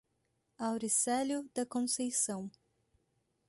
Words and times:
Auricelio 0.57 1.43
da 1.53 1.63
Conceicao 1.67 2.49